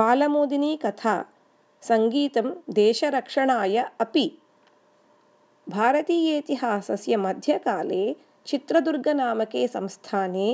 बालमोदिनी 0.00 0.76
कथा 0.84 1.14
सङ्गीतं 1.88 2.50
देशरक्षणाय 2.78 3.76
अपि। 4.00 4.26
भारतीयेतिहासस्य 5.68 7.16
मध्यकाले 7.16 8.02
चित्रदुर्गनामके 8.46 9.66
संस्थाने 9.68 10.48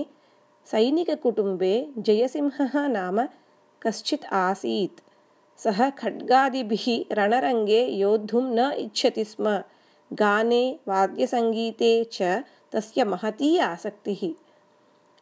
सैनिककुटुम्बे 0.71 1.75
जयसिंहः 2.07 2.75
नाम 2.89 3.21
कश्चित् 3.83 4.25
आसीत्। 4.35 5.03
सः 5.65 5.89
खड्गादिभिः 6.01 6.87
रणरङ्गे 7.19 7.83
योद्धुं 8.05 8.43
न 8.43 8.71
इच्छति 8.85 9.25
स्म। 9.25 9.61
गाने 10.11 10.63
वाद्यसङ्गीते 10.89 11.93
च 12.13 12.43
तस्य 12.73 13.05
महती 13.05 13.57
आसक्तिः 13.71 14.23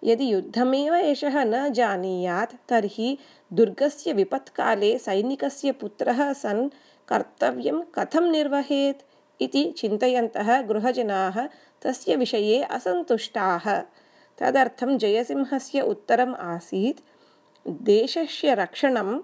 यदि 0.05 0.33
युद्धमेव 0.33 0.95
एषः 0.95 1.45
न 1.45 1.73
जानीयात् 1.73 2.55
तर्हि 2.69 3.19
दुर्गस्य 3.53 4.13
विपत्काले 4.13 4.99
सैनिकस्य 4.99 5.73
पुत्रः 5.73 6.33
सन् 6.33 6.69
कर्तव्यं 7.09 7.81
कथं 7.95 8.31
निर्वहेत् 8.31 9.03
इति 9.43 9.65
चिन्तयन्तः 9.79 10.61
गृहजनाः 10.63 11.47
तस्य 11.83 12.17
विषये 12.17 12.63
असन्तुष्टाः। 12.63 13.67
तदर्थं 14.39 14.99
जयसिंहस्य 14.99 15.81
उत्तरम् 15.81 16.35
आसीत् 16.35 17.01
देशस्य 17.69 18.55
रक्षणं 18.55 19.21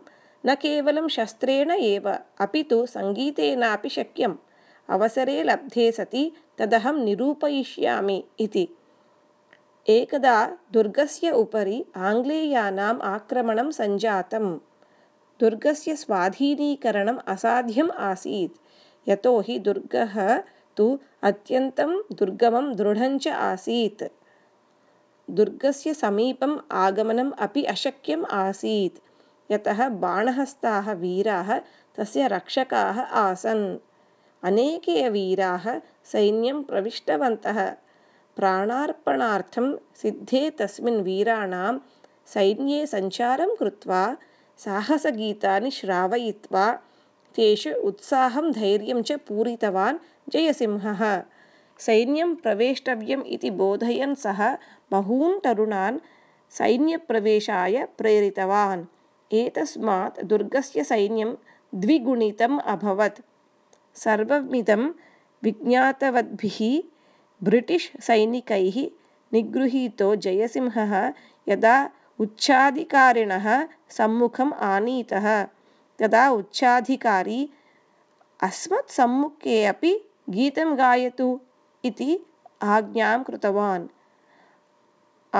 न 0.47 0.55
केवलं 0.55 1.09
शस्त्रेण 1.09 1.71
एव 1.71 2.09
अपि 2.41 2.63
तु 2.63 2.87
सङ्गीतेनापि 2.87 3.89
शक्यम्। 3.89 4.37
अवसरे 4.89 5.43
लब्धे 5.43 5.93
सति 5.93 6.33
तदहं 6.59 7.05
निरूपयिष्यामि 7.05 8.25
इति 8.41 8.69
एकदा 9.87 10.59
दुर्गस्य 10.73 11.31
उपरि 11.31 11.85
आङ्ग्लेयानाम् 11.97 13.01
आक्रमणं 13.01 13.71
सञ्जातं 13.71 14.59
दुर्गस्य 15.41 15.97
स्वाधीनीकरणम् 15.97 17.19
असाध्यम् 17.27 17.91
आसीत्। 17.91 18.59
यतोहि 19.09 19.59
दुर्गः 19.59 20.43
तु 20.77 20.99
अत्यन्तं 21.23 22.03
दुर्गमं 22.13 22.75
दृढञ्च 22.75 23.29
आसीत्। 23.29 24.05
दुर्गस्य 25.31 25.95
समीपम् 25.95 26.59
आगमनम् 26.73 27.33
अपि 27.33 27.65
अशक्यम् 27.65 28.25
आसीत्। 28.25 29.01
यतः 29.53 29.89
बाणहस्ताः 29.89 30.93
वीराः 30.93 31.59
तस्य 31.97 32.27
रक्षकाः 32.27 33.01
आसन्। 33.01 33.79
अनेके 34.43 35.09
वीराः 35.09 35.81
सैन्यं 36.05 36.63
प्रविष्टवन्तः 36.63 37.75
प्राणार्पणार्थं 38.39 39.77
सिद्धे 40.03 40.51
तस्मिन् 40.51 41.03
वीराणां 41.03 41.79
सैन्ये 42.35 42.87
सञ्चारं 42.87 43.55
कृत्वा 43.61 44.03
साहसगीतानि 44.65 45.71
श्रावयित्वा 45.71 46.67
तेषु 47.37 47.71
उत्साहं 47.89 48.51
धैर्यं 48.51 49.03
च 49.03 49.13
पूरितवान् 49.29 49.99
जयसिंहः। 50.33 51.03
सैन्यं 51.79 52.35
प्रवेष्टव्यम् 52.35 53.27
इति 53.27 53.51
बोधयन् 53.51 54.15
सः 54.15 54.41
बहून् 54.91 55.41
तरुणान् 55.45 55.99
सैन्यप्रवेशाय 56.59 57.77
प्रेरितवान्। 57.99 58.85
एतस्मात् 59.33 60.25
दुर्गस्य 60.25 60.85
सैन्यं 60.85 61.35
द्विगुणितम् 61.75 62.61
अभवत्। 62.75 63.21
सर्वमिदं 63.95 64.83
विज्ञातवद्भिः 65.43 66.61
ब्रिटिश् 67.45 67.89
सैनिकैः 68.03 68.77
निगृहीतो 69.33 70.15
जयसिंहः 70.25 70.95
यदा 71.49 71.91
उच्चाधिकारिणः 72.21 73.47
सम्मुखम् 73.97 74.53
आनीतः 74.71 75.27
तदा 75.99 76.29
उच्चाधिकारी 76.31 77.41
अस्मत् 78.43 78.91
सम्मुखे 78.91 79.65
अपि 79.65 79.93
गीतं 80.31 80.79
गायतु 80.79 81.29
इति 81.85 82.11
आज्ञां 82.63 83.23
कृतवान्। 83.23 83.87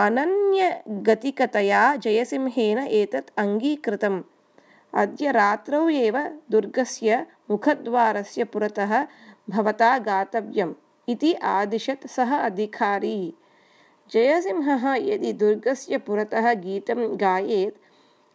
अनन्यगतिकतया 0.05 1.83
जयसिंहेन 1.97 2.79
एतत् 2.79 3.35
अङ्गीकृतम्। 3.39 4.23
अद्य 4.95 5.33
रात्रौ 5.33 5.89
एव 5.89 6.17
दुर्गस्य 6.51 7.27
मुखद्वारस्य 7.51 8.45
पुरतः 8.45 8.93
भवता 9.51 9.99
गातव्यम् 9.99 10.75
इति 11.09 11.33
आदिशत् 11.51 12.07
सः 12.07 12.37
अधिकारी। 12.37 13.35
जयसिंहः 14.13 14.95
यदि 14.95 15.33
दुर्गस्य 15.33 15.99
पुरतः 15.99 16.53
गीतं 16.65 17.01
गायेत् 17.21 17.77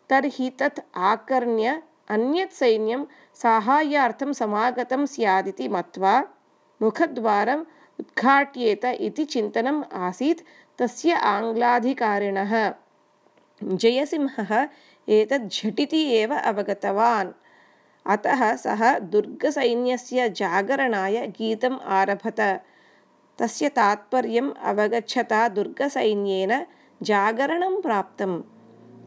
तर्हि 0.09 0.49
तत् 0.59 0.79
आकर्ण्य 1.11 1.81
अन्यत् 2.09 2.53
सैन्यं 2.53 3.05
साहाय्यार्थं 3.41 4.33
समागतं 4.33 5.05
स्यादिति 5.05 5.67
मत्वा 5.75 6.19
मुखद्वारम् 6.81 7.65
उद्घाट्येत 7.99 8.85
इति 8.85 9.25
चिन्तनम् 9.25 9.83
आसीत् 10.07 10.45
तस्य 10.79 11.13
आङ्ग्लाधिकारिणः। 11.33 12.53
जयसिंहः 13.63 14.51
एतत् 15.17 15.47
झटिति 15.55 16.01
एव 16.15 16.33
अवगतवान् 16.35 17.31
अतः 18.05 18.55
सः 18.55 18.99
दुर्गसैन्यस्य 18.99 20.29
जागरणाय 20.29 21.27
गीतम् 21.27 21.79
आरभत। 21.97 22.39
तस्य 23.39 23.69
तात्पर्यम् 23.69 24.51
अवगच्छता 24.63 25.47
दुर्गसैन्येन 25.47 26.65
जागरणं 27.01 27.81
प्राप्तं 27.81 28.41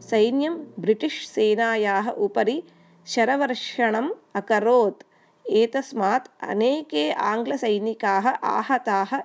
सैन्यं 0.09 0.53
ब्रिटिश् 0.79 1.27
सेनायाः 1.27 2.09
उपरि 2.09 2.63
शरवर्षणम् 3.07 4.09
अकरोत्। 4.35 5.03
एतस्मात् 5.49 6.27
अनेके 6.43 7.11
आङ्ग्लसैनिकाः 7.11 8.27
आहताः 8.29 9.17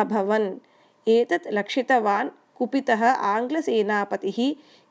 अभवन्। 0.00 0.48
एतत् 1.08 1.52
लक्षितवान् 1.52 2.28
कुपितः 2.58 3.04
आङ्ग्लसेनापतिः 3.12 4.38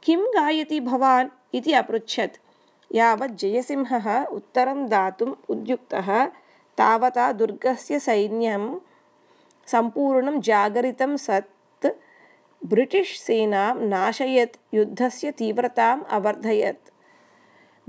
किं 0.03 0.19
गायति 0.19 0.79
भवान् 0.79 1.29
इति 1.55 1.73
अपृच्छत् 1.73 2.44
यावत् 2.95 3.37
जयसिंहः 3.41 4.25
उत्तरं 4.25 4.85
दातुम् 4.89 5.33
उद्युक्तः 5.49 6.09
तावता 6.79 7.31
दुर्गस्य 7.31 7.99
सैन्यं 7.99 8.63
सम्पूर्णं 9.71 10.39
जागरितं 10.41 11.15
सत् 11.17 11.87
ब्रिटिश् 12.65 13.19
सेनां 13.21 13.87
नाशयत् 13.87 14.57
युद्धस्य 14.73 15.31
तीव्रताम् 15.31 16.03
अवर्धयत्। 16.17 16.91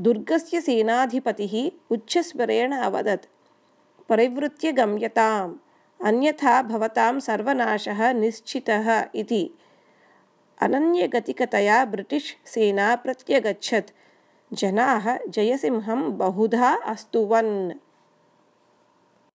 दुर्गस्य 0.00 0.60
सेनाधिपतिः 0.60 1.54
उच्चस्वरेण 1.90 2.72
अवदत् 2.72 3.28
परिवृत्य 4.08 4.72
गम्यताम् 4.72 5.54
अन्यथा 6.04 6.62
भवतां 6.62 7.20
सर्वनाशः 7.20 8.12
निश्चितः 8.12 8.88
इति। 9.14 9.44
अनन्यगतिकतया 10.62 11.84
ब्रिटिश् 11.84 12.34
सेना 12.46 12.94
प्रत्यगच्छत् 12.96 13.90
जनाः 14.52 15.16
जयसिंहं 15.28 16.02
बहुधा 16.18 16.72
अस्तुवन् 16.86 17.54